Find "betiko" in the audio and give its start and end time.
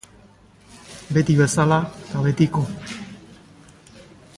2.29-2.67